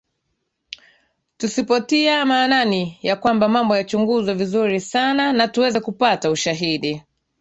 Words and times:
tusipotia 1.37 2.25
maanani 2.25 2.99
ya 3.01 3.15
kwamba 3.15 3.47
mambo 3.49 3.77
yachunguzwe 3.77 4.33
vizuri 4.33 4.79
sana 4.81 5.33
na 5.33 5.47
tuweze 5.47 5.79
kupata 5.79 6.31
ushahidi 6.31 7.01